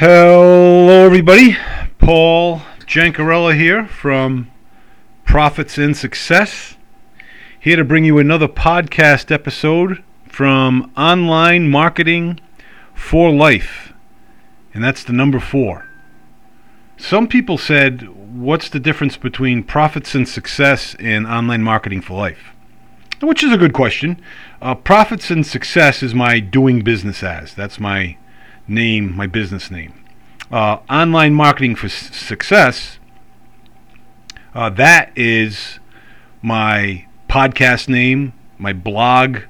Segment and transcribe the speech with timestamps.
[0.00, 1.56] Hello, everybody.
[1.98, 4.48] Paul Jancarella here from
[5.24, 6.76] Profits and Success.
[7.58, 12.38] Here to bring you another podcast episode from Online Marketing
[12.94, 13.92] for Life.
[14.72, 15.88] And that's the number four.
[16.96, 18.08] Some people said,
[18.38, 22.52] What's the difference between profits and success and online marketing for life?
[23.20, 24.22] Which is a good question.
[24.62, 27.52] Uh, profits and success is my doing business as.
[27.52, 28.16] That's my
[28.68, 29.92] name, my business name.
[30.52, 32.98] Uh, online marketing for s- success,
[34.54, 35.78] uh, that is
[36.42, 39.40] my podcast name, my blog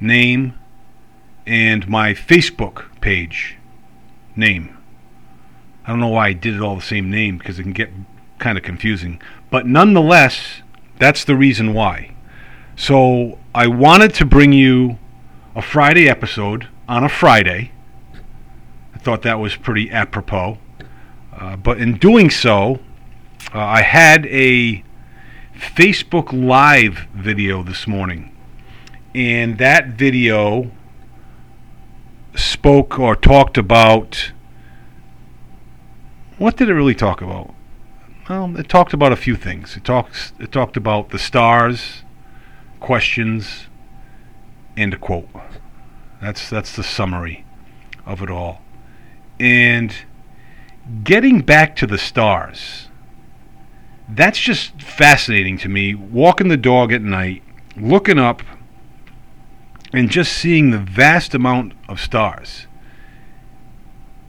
[0.00, 0.54] name,
[1.46, 3.56] and my Facebook page
[4.36, 4.76] name.
[5.86, 7.90] I don't know why I did it all the same name because it can get
[8.38, 9.20] kind of confusing.
[9.50, 10.62] But nonetheless,
[10.98, 12.14] that's the reason why.
[12.76, 14.98] So I wanted to bring you
[15.54, 17.70] a Friday episode on a Friday
[19.04, 20.58] thought that was pretty apropos.
[21.32, 22.80] Uh, but in doing so,
[23.54, 24.82] uh, I had a
[25.54, 28.34] Facebook Live video this morning.
[29.14, 30.70] And that video
[32.34, 34.32] spoke or talked about.
[36.38, 37.54] What did it really talk about?
[38.28, 39.76] Well, it talked about a few things.
[39.76, 40.32] It talks.
[40.40, 42.02] It talked about the stars,
[42.80, 43.66] questions,
[44.76, 45.28] and a quote.
[46.20, 47.44] That's that's the summary
[48.06, 48.63] of it all.
[49.38, 49.94] And
[51.02, 52.88] getting back to the stars,
[54.08, 55.94] that's just fascinating to me.
[55.94, 57.42] Walking the dog at night,
[57.76, 58.42] looking up,
[59.92, 62.66] and just seeing the vast amount of stars.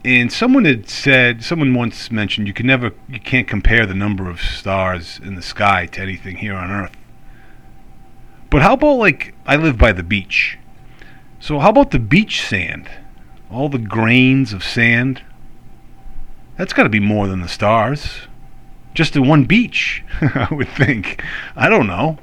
[0.04, 4.30] And someone had said, someone once mentioned, you can never, you can't compare the number
[4.30, 6.96] of stars in the sky to anything here on Earth.
[8.48, 10.58] But how about like I live by the beach,
[11.40, 12.88] so how about the beach sand?
[13.50, 15.22] All the grains of sand.
[16.56, 18.22] That's got to be more than the stars.
[18.94, 21.22] Just in one beach, I would think.
[21.54, 22.18] I don't know.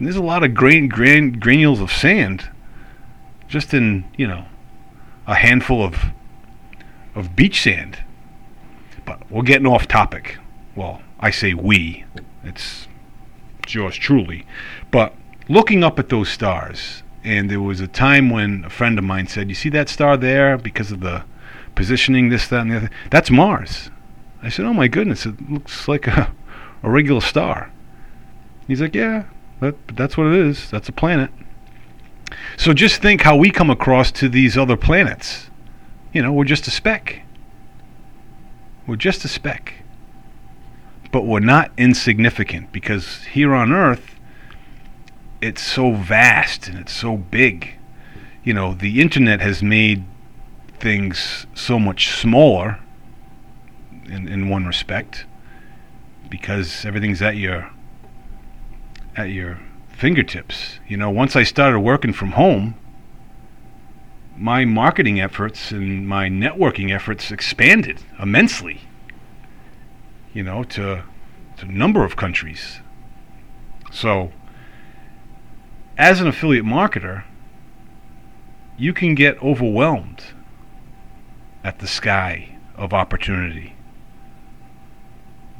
[0.00, 2.48] There's a lot of grain, grain granules of sand
[3.48, 4.44] just in, you know,
[5.26, 5.98] a handful of
[7.14, 7.98] of beach sand.
[9.04, 10.38] But we're getting off topic.
[10.76, 12.04] Well, I say we.
[12.44, 12.86] It's,
[13.62, 14.46] it's yours truly.
[14.90, 15.14] But
[15.48, 19.26] looking up at those stars and there was a time when a friend of mine
[19.26, 21.24] said, "You see that star there because of the
[21.74, 22.90] positioning, this, that, and the other.
[23.10, 23.90] That's Mars."
[24.42, 26.32] I said, "Oh my goodness, it looks like a,
[26.82, 27.70] a regular star."
[28.66, 29.24] He's like, "Yeah,
[29.60, 30.70] that, that's what it is.
[30.70, 31.30] That's a planet."
[32.56, 35.50] So just think how we come across to these other planets.
[36.12, 37.22] You know, we're just a speck.
[38.86, 39.74] We're just a speck.
[41.10, 44.17] But we're not insignificant because here on Earth,
[45.40, 47.74] it's so vast and it's so big.
[48.44, 50.04] You know, the internet has made
[50.78, 52.78] things so much smaller
[54.06, 55.26] in in one respect
[56.30, 57.70] because everything's at your
[59.16, 60.78] at your fingertips.
[60.86, 62.74] You know, once I started working from home,
[64.36, 68.82] my marketing efforts and my networking efforts expanded immensely.
[70.32, 71.02] You know, to,
[71.56, 72.80] to a number of countries.
[73.90, 74.30] So,
[75.98, 77.24] as an affiliate marketer,
[78.78, 80.22] you can get overwhelmed
[81.64, 83.74] at the sky of opportunity.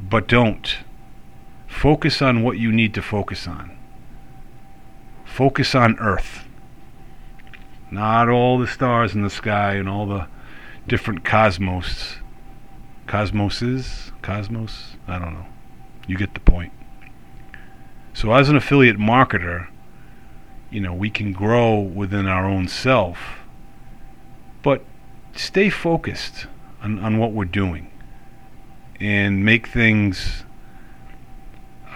[0.00, 0.78] But don't.
[1.66, 3.76] Focus on what you need to focus on.
[5.25, 6.44] Focus on Earth.
[7.91, 10.28] Not all the stars in the sky and all the
[10.87, 12.16] different cosmos.
[13.06, 14.12] Cosmoses?
[14.22, 14.97] Cosmos?
[15.09, 15.47] I don't know.
[16.06, 16.72] You get the point.
[18.15, 19.69] So, as an affiliate marketer,
[20.71, 23.19] you know, we can grow within our own self,
[24.62, 24.84] but
[25.34, 26.47] stay focused
[26.83, 27.91] on, on what we're doing
[29.01, 30.45] and make things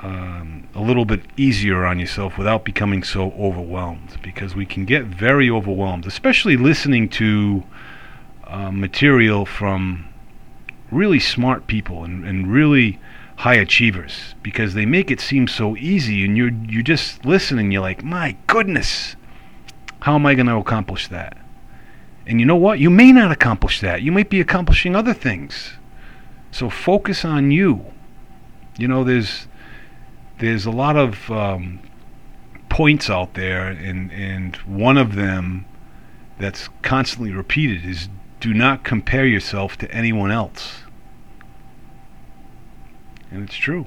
[0.02, 5.04] um, a little bit easier on yourself without becoming so overwhelmed because we can get
[5.04, 7.62] very overwhelmed, especially listening to
[8.46, 10.08] uh, material from
[10.90, 12.98] really smart people and, and really
[13.36, 17.72] high achievers because they make it seem so easy and you're you just listen and
[17.72, 19.16] you're like my goodness
[20.02, 21.36] how am i going to accomplish that?
[22.26, 22.80] And you know what?
[22.80, 24.02] You may not accomplish that.
[24.02, 25.74] You might be accomplishing other things.
[26.50, 27.86] So focus on you.
[28.78, 29.46] You know there's
[30.38, 31.78] there's a lot of um,
[32.68, 35.66] points out there and and one of them
[36.38, 38.08] that's constantly repeated is
[38.40, 40.78] do not compare yourself to anyone else
[43.32, 43.86] and it's true.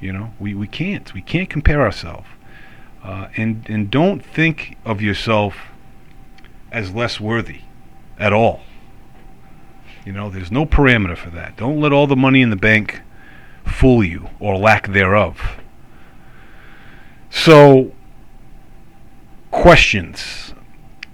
[0.00, 1.12] You know, we, we can't.
[1.14, 2.26] We can't compare ourselves.
[3.02, 5.56] Uh, and, and don't think of yourself
[6.70, 7.60] as less worthy
[8.18, 8.60] at all.
[10.04, 11.56] You know, there's no parameter for that.
[11.56, 13.00] Don't let all the money in the bank
[13.64, 15.40] fool you or lack thereof.
[17.30, 17.92] So,
[19.50, 20.52] questions.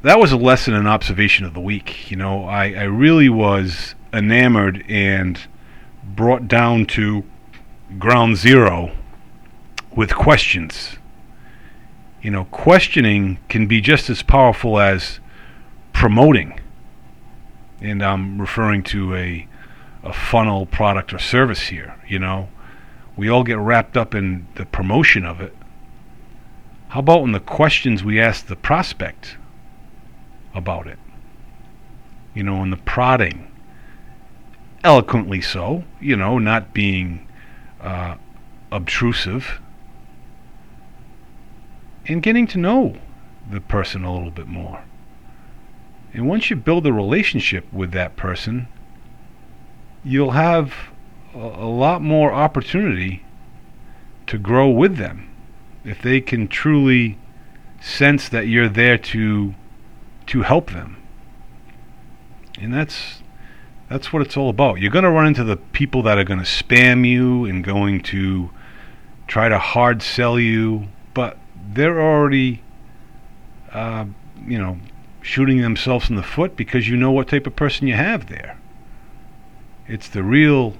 [0.03, 2.11] That was a lesson and observation of the week.
[2.11, 5.39] You know, I, I really was enamored and
[6.17, 7.25] brought down to
[7.99, 8.93] ground zero
[9.95, 10.97] with questions.
[12.23, 15.21] You know, questioning can be just as powerful as
[15.93, 16.61] promoting.
[17.81, 19.47] And I'm referring to a
[20.03, 22.49] a funnel product or service here, you know.
[23.17, 25.55] We all get wrapped up in the promotion of it.
[26.89, 29.37] How about in the questions we ask the prospect
[30.55, 30.99] about it?
[32.35, 33.50] You know, in the prodding.
[34.83, 37.27] Eloquently so, you know, not being
[37.81, 38.17] uh,
[38.73, 39.61] obtrusive.
[42.07, 42.97] And getting to know
[43.51, 44.85] the person a little bit more.
[46.13, 48.67] And once you build a relationship with that person,
[50.03, 50.75] you'll have
[51.35, 53.25] a, a lot more opportunity
[54.27, 55.29] to grow with them
[55.85, 57.19] if they can truly
[57.81, 59.55] sense that you're there to
[60.27, 60.97] to help them.
[62.61, 63.20] And that's
[63.91, 64.81] that's what it's all about.
[64.81, 68.01] You're going to run into the people that are going to spam you and going
[68.05, 68.51] to
[69.27, 71.37] try to hard sell you, but
[71.73, 72.63] they're already
[73.73, 74.05] uh,
[74.47, 74.79] you know
[75.21, 78.57] shooting themselves in the foot because you know what type of person you have there.
[79.89, 80.75] It's the real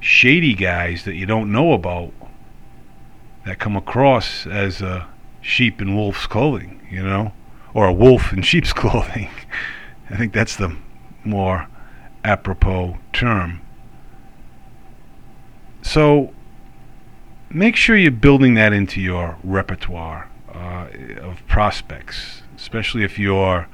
[0.00, 2.12] shady guys that you don't know about
[3.44, 5.06] that come across as a
[5.42, 7.32] sheep in wolf's clothing, you know,
[7.74, 9.28] or a wolf in sheep's clothing.
[10.08, 10.74] I think that's the
[11.22, 11.68] more
[12.24, 13.60] apropos term.
[15.82, 16.32] So
[17.50, 20.88] make sure you're building that into your repertoire uh,
[21.20, 23.68] of prospects especially if you're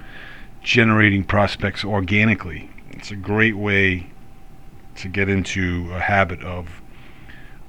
[0.62, 2.68] generating prospects organically.
[2.90, 4.10] It's a great way
[4.96, 6.82] to get into a habit of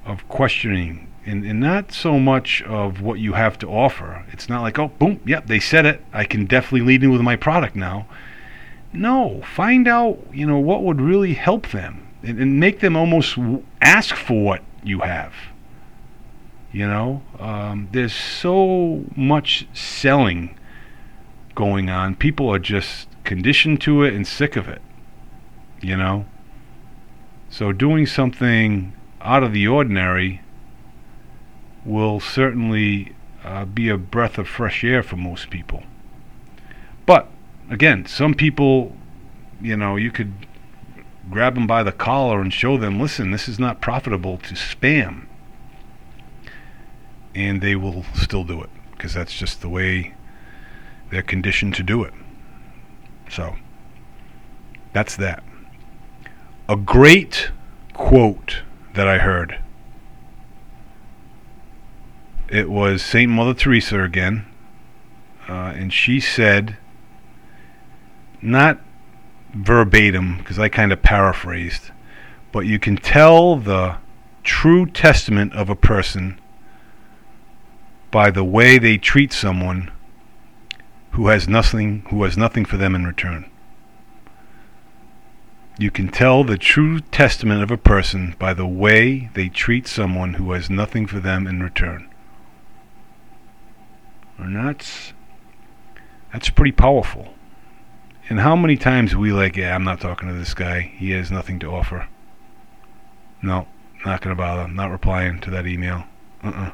[0.04, 4.26] of questioning and, and not so much of what you have to offer.
[4.32, 6.04] It's not like, oh, boom, yep, they said it.
[6.12, 8.08] I can definitely lead in with my product now.
[8.94, 13.38] No, find out, you know, what would really help them and, and make them almost
[13.82, 15.34] ask for what you have.
[16.72, 20.58] You know, um, there's so much selling
[21.56, 22.16] going on.
[22.16, 24.82] People are just conditioned to it and sick of it.
[25.82, 26.26] You know?
[27.50, 30.42] So doing something out of the ordinary
[31.86, 35.84] will certainly uh, be a breath of fresh air for most people.
[37.72, 38.94] Again, some people,
[39.62, 40.34] you know, you could
[41.30, 45.26] grab them by the collar and show them, listen, this is not profitable to spam.
[47.34, 50.14] And they will still do it because that's just the way
[51.10, 52.14] they're conditioned to do it.
[53.30, 53.56] So,
[54.92, 55.42] that's that.
[56.68, 57.52] A great
[57.94, 58.64] quote
[58.96, 59.60] that I heard.
[62.50, 63.32] It was St.
[63.32, 64.46] Mother Teresa again,
[65.48, 66.76] uh, and she said,
[68.42, 68.80] not
[69.54, 71.92] verbatim, because I kind of paraphrased,
[72.52, 73.98] but you can tell the
[74.44, 76.40] true testament of a person
[78.10, 79.92] by the way they treat someone
[81.12, 83.50] who has nothing who has nothing for them in return.
[85.78, 90.36] You can tell the true testament of a person by the way they treat someone
[90.36, 92.10] who has nothing for them in return.
[94.38, 95.14] And that's
[96.32, 97.34] that's pretty powerful.
[98.30, 100.82] And how many times we like, yeah, I'm not talking to this guy.
[100.82, 102.08] He has nothing to offer.
[103.42, 103.68] No,
[104.06, 104.62] not gonna bother.
[104.62, 106.04] I'm Not replying to that email.
[106.44, 106.72] Uh-uh.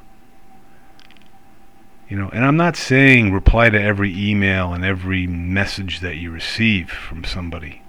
[2.09, 6.31] You know, and I'm not saying reply to every email and every message that you
[6.31, 7.81] receive from somebody.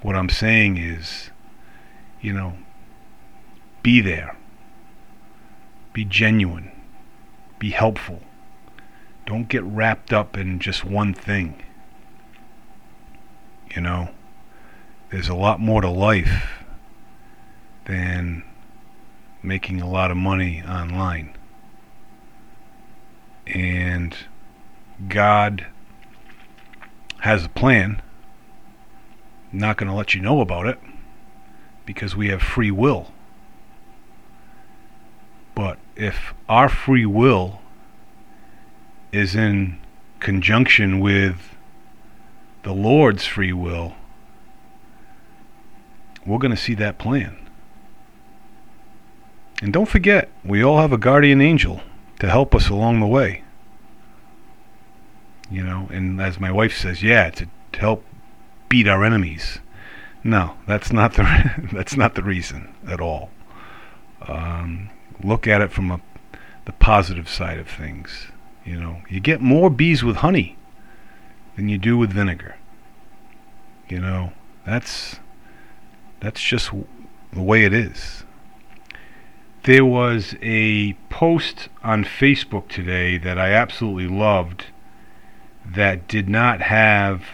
[0.00, 1.30] What I'm saying is,
[2.20, 2.54] you know,
[3.82, 4.36] be there.
[5.92, 6.70] Be genuine.
[7.58, 8.20] Be helpful.
[9.26, 11.62] Don't get wrapped up in just one thing.
[13.74, 14.10] You know,
[15.10, 16.64] there's a lot more to life
[17.86, 18.44] than
[19.42, 21.34] making a lot of money online
[23.46, 24.16] and
[25.08, 25.66] God
[27.20, 28.02] has a plan.
[29.52, 30.78] not going to let you know about it
[31.84, 33.12] because we have free will.
[35.54, 37.60] But if our free will
[39.12, 39.78] is in
[40.20, 41.54] conjunction with
[42.62, 43.94] the Lord's free will,
[46.24, 47.36] we're going to see that plan.
[49.60, 51.80] And don't forget, we all have a guardian angel
[52.18, 53.42] to help us along the way.
[55.50, 58.04] You know, and as my wife says, yeah, to, help
[58.68, 59.58] beat our enemies,
[60.22, 63.30] No, that's not the that's not the reason at all.
[64.28, 64.90] Um,
[65.24, 66.00] look at it from a,
[66.64, 68.28] the positive side of things.
[68.64, 70.56] You know, you get more bees with honey
[71.56, 72.56] than you do with vinegar.
[73.88, 74.32] You know,
[74.66, 75.20] that's
[76.20, 76.70] that's just
[77.32, 78.24] the way it is.
[79.64, 84.66] There was a post on Facebook today that I absolutely loved
[85.64, 87.24] that did not have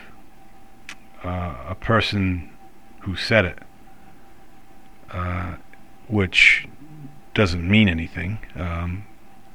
[1.25, 2.51] uh, a person
[3.01, 3.59] who said it,
[5.11, 5.55] uh,
[6.09, 6.69] which
[7.35, 8.39] doesn't mean anything.
[8.55, 9.07] Um,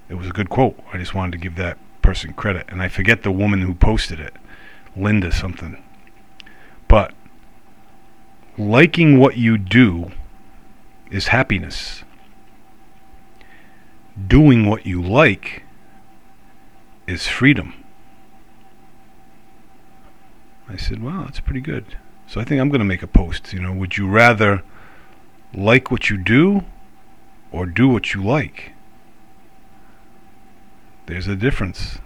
[0.09, 0.79] it was a good quote.
[0.91, 2.65] I just wanted to give that person credit.
[2.69, 4.33] And I forget the woman who posted it,
[4.95, 5.81] Linda something.
[6.87, 7.13] But
[8.57, 10.11] liking what you do
[11.09, 12.03] is happiness.
[14.27, 15.63] Doing what you like
[17.07, 17.73] is freedom.
[20.69, 21.97] I said, "Wow, that's pretty good."
[22.27, 23.53] So I think I'm going to make a post.
[23.53, 24.63] You know, would you rather
[25.53, 26.63] like what you do
[27.51, 28.73] or do what you like?
[31.05, 31.99] There's a difference.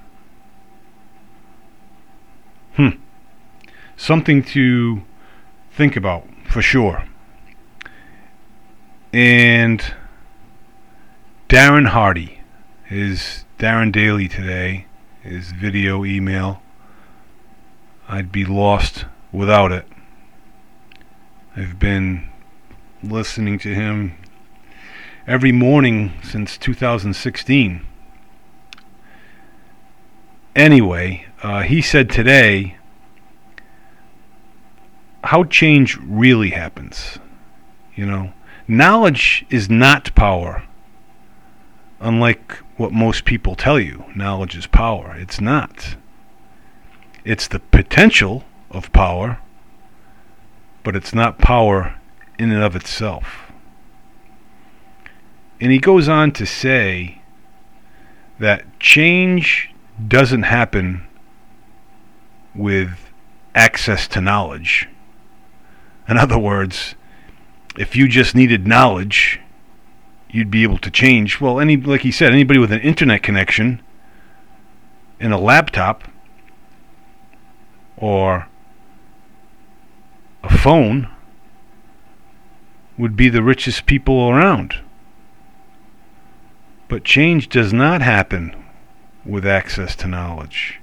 [2.78, 2.90] Hmm.
[3.96, 5.02] Something to
[5.72, 7.06] think about for sure.
[9.12, 9.84] And
[11.50, 12.42] Darren Hardy,
[12.86, 14.86] his Darren Daily today,
[15.22, 16.62] his video email
[18.08, 19.86] I'd be lost without it.
[21.56, 22.30] I've been
[23.04, 24.16] listening to him
[25.26, 27.86] every morning since 2016.
[30.56, 32.78] Anyway, uh, he said today
[35.24, 37.20] how change really happens.
[37.96, 38.34] You know,
[38.68, 40.64] knowledge is not power.
[42.00, 45.16] Unlike what most people tell you, knowledge is power.
[45.18, 45.96] It's not.
[47.26, 49.40] It's the potential of power,
[50.84, 52.00] but it's not power
[52.38, 53.52] in and of itself.
[55.60, 57.22] And he goes on to say
[58.40, 59.72] that change
[60.08, 61.07] doesn't happen
[62.58, 63.12] with
[63.56, 64.88] access to knowledge.
[66.10, 66.96] In other words,
[67.78, 69.40] if you just needed knowledge,
[70.30, 71.40] you'd be able to change.
[71.40, 73.82] Well, any like he said, anybody with an internet connection
[75.20, 76.04] and a laptop
[77.96, 78.48] or
[80.44, 81.10] a phone
[82.98, 84.76] would be the richest people around.
[86.88, 88.56] But change does not happen
[89.26, 90.80] with access to knowledge.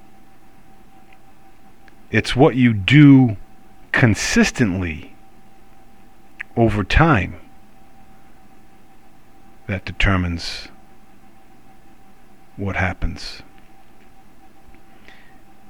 [2.15, 3.37] It's what you do
[3.91, 5.17] consistently
[6.57, 7.41] over time
[9.67, 10.69] that determines
[12.57, 13.43] what happens.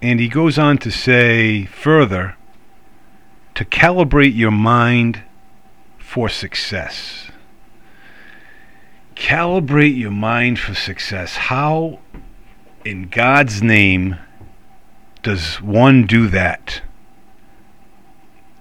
[0.03, 2.37] And he goes on to say further
[3.55, 5.23] to calibrate your mind
[5.97, 7.31] for success.
[9.17, 11.37] Calibrate your mind for success.
[11.37, 12.01] How,
[12.85, 14.19] in God's name,
[15.25, 16.83] does one do that?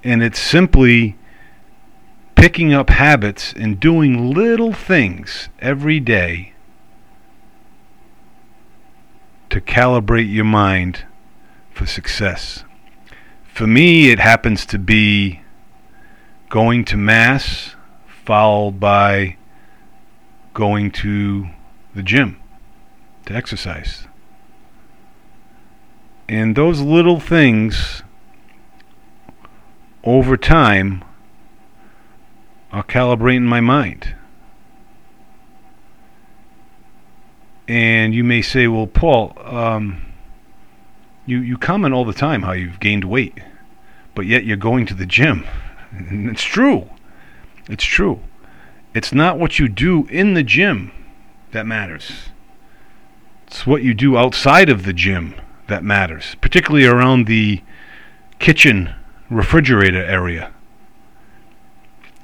[0.04, 1.16] And it's simply
[2.36, 6.54] picking up habits and doing little things every day
[9.50, 11.06] to calibrate your mind
[11.72, 12.64] for success.
[13.44, 15.42] For me, it happens to be
[16.50, 17.76] going to Mass
[18.26, 19.38] followed by
[20.54, 21.48] going to
[21.94, 22.40] the gym
[23.26, 24.08] to exercise.
[26.34, 28.02] And those little things
[30.04, 31.04] over time
[32.72, 34.16] are calibrating my mind.
[37.68, 40.02] And you may say, well, Paul, um,
[41.28, 43.38] you you comment all the time how you've gained weight,
[44.16, 45.46] but yet you're going to the gym.
[45.92, 46.90] And it's true.
[47.70, 48.22] It's true.
[48.96, 50.92] It's not what you do in the gym
[51.52, 52.12] that matters.
[53.46, 55.36] It's what you do outside of the gym
[55.74, 57.60] that matters, particularly around the
[58.38, 58.94] kitchen
[59.28, 60.54] refrigerator area.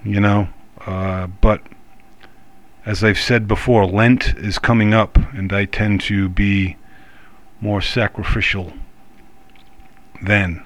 [0.03, 0.49] You know,
[0.85, 1.63] uh, but
[2.85, 6.77] as I've said before, Lent is coming up, and I tend to be
[7.59, 8.73] more sacrificial
[10.21, 10.63] then.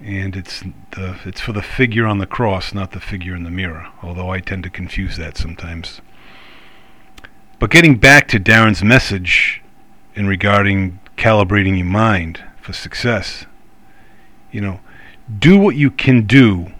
[0.00, 0.62] And it's
[0.92, 3.86] the it's for the figure on the cross, not the figure in the mirror.
[4.02, 6.00] Although I tend to confuse that sometimes.
[7.58, 9.60] But getting back to Darren's message
[10.14, 13.46] in regarding calibrating your mind for success,
[14.50, 14.80] you know,
[15.38, 16.72] do what you can do,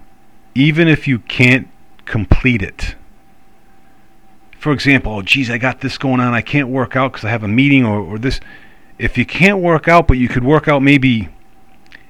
[0.55, 1.69] even if you can't
[2.07, 2.95] complete it.
[4.59, 6.35] For example, oh, geez, I got this going on.
[6.35, 8.41] I can't work out because I have a meeting or, or this.
[8.99, 11.29] If you can't work out, but you could work out maybe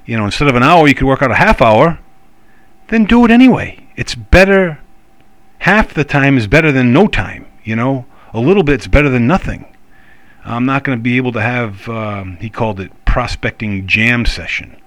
[0.06, 2.00] you know, instead of an hour, you could work out a half hour,
[2.88, 3.86] then do it anyway.
[3.94, 4.80] It's better.
[5.58, 7.46] Half the time is better than no time.
[7.62, 9.66] You know, a little bit's better than nothing.
[10.44, 11.88] I'm not going to be able to have.
[11.88, 14.80] Um, he called it prospecting jam session.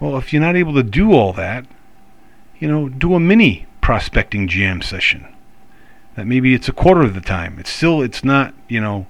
[0.00, 1.66] Well, if you're not able to do all that,
[2.58, 5.26] you know, do a mini prospecting jam session.
[6.16, 7.58] That maybe it's a quarter of the time.
[7.58, 9.06] It's still it's not, you know,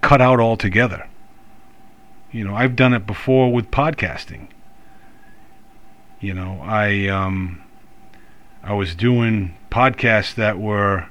[0.00, 1.08] cut out altogether.
[2.32, 4.48] You know, I've done it before with podcasting.
[6.20, 7.62] You know, I um
[8.62, 11.08] I was doing podcasts that were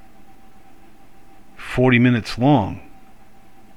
[1.61, 2.81] 40 minutes long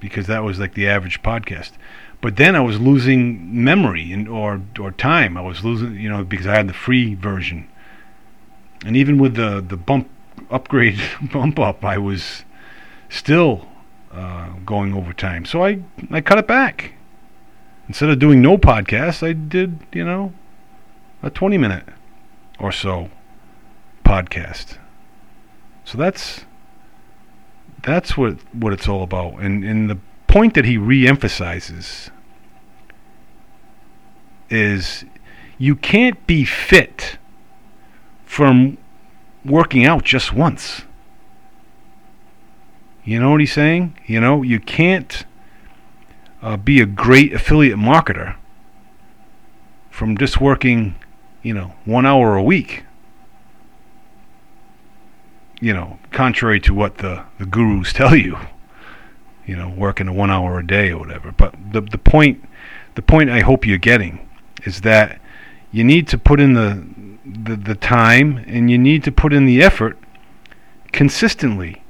[0.00, 1.72] because that was like the average podcast.
[2.20, 5.36] But then I was losing memory and or or time.
[5.36, 7.68] I was losing, you know, because I had the free version.
[8.84, 10.08] And even with the the bump
[10.50, 11.00] upgrade
[11.32, 12.44] bump up, I was
[13.08, 13.68] still
[14.12, 15.44] uh, going over time.
[15.44, 16.94] So I I cut it back.
[17.88, 20.32] Instead of doing no podcast, I did you know
[21.22, 21.84] a 20 minute
[22.58, 23.10] or so
[24.04, 24.78] podcast.
[25.84, 26.46] So that's
[27.84, 29.34] that's what what it's all about.
[29.40, 32.10] And and the point that he re-emphasizes
[34.50, 35.04] is
[35.58, 37.18] you can't be fit
[38.24, 38.78] from
[39.44, 40.82] working out just once.
[43.04, 43.98] You know what he's saying?
[44.06, 45.24] You know, you can't
[46.42, 48.36] uh, be a great affiliate marketer
[49.90, 50.94] from just working,
[51.42, 52.84] you know, one hour a week.
[55.60, 58.38] You know, contrary to what the, the gurus tell you,
[59.46, 61.32] you know, working a one hour a day or whatever.
[61.32, 62.44] But the the point
[62.94, 64.28] the point I hope you're getting
[64.64, 65.20] is that
[65.72, 66.84] you need to put in the,
[67.24, 69.98] the, the time and you need to put in the effort
[70.92, 71.82] consistently.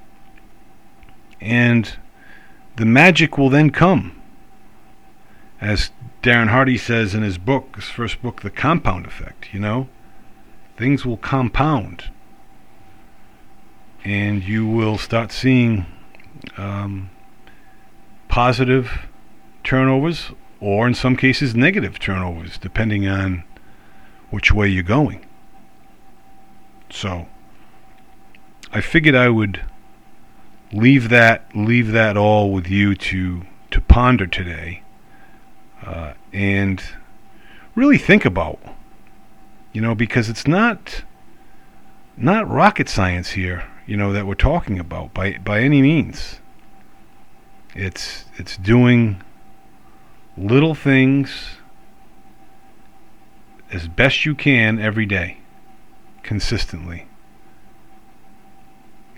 [1.41, 1.97] And
[2.77, 4.21] the magic will then come.
[5.61, 5.91] As
[6.23, 9.89] Darren Hardy says in his book, his first book, The Compound Effect, you know,
[10.79, 12.11] things will compound.
[14.05, 15.87] And you will start seeing
[16.59, 17.11] um,
[18.29, 19.07] positive
[19.63, 23.45] turnovers or in some cases negative turnovers, depending on
[24.31, 25.25] which way you're going.
[26.91, 27.29] So
[28.73, 29.63] I figured I would
[30.73, 34.83] leave that leave that all with you to to ponder today
[35.85, 36.83] uh, and
[37.75, 38.59] really think about
[39.73, 41.05] you know because it's not
[42.17, 46.41] not rocket science here you know that we're talking about by by any means
[47.75, 49.23] it's it's doing
[50.37, 51.59] little things
[53.73, 55.39] as best you can every day,
[56.23, 57.09] consistently.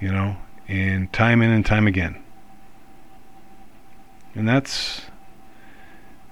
[0.01, 2.23] You know, and time in and time again.
[4.35, 5.03] And that's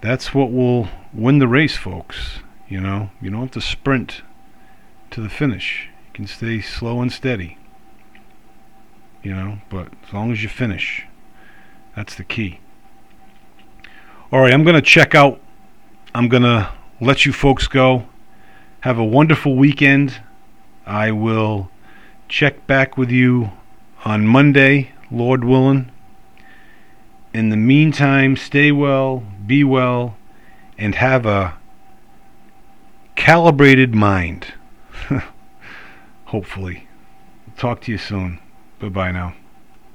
[0.01, 2.38] that's what will win the race, folks.
[2.68, 4.23] You know, you don't have to sprint
[5.11, 5.88] to the finish.
[6.07, 7.59] You can stay slow and steady.
[9.24, 11.06] You know, but as long as you finish,
[11.96, 12.60] that's the key.
[14.30, 15.40] All right, I'm going to check out.
[16.14, 18.06] I'm going to let you folks go.
[18.80, 20.20] Have a wonderful weekend.
[20.84, 21.70] I will
[22.28, 23.50] check back with you
[24.04, 25.90] on Monday, Lord willing.
[27.32, 30.16] In the meantime, stay well, be well,
[30.76, 31.56] and have a
[33.16, 34.52] calibrated mind.
[36.26, 36.88] Hopefully.
[37.56, 38.38] Talk to you soon.
[38.90, 39.35] Bye now.